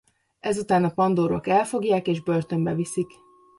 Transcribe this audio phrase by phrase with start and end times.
[0.39, 3.07] Ezután a pandúrok elfogják és börtönbe viszik.